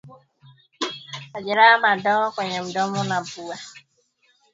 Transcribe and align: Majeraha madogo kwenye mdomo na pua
Majeraha 1.33 1.77
madogo 1.79 2.31
kwenye 2.35 2.61
mdomo 2.61 3.03
na 3.03 3.21
pua 3.21 3.57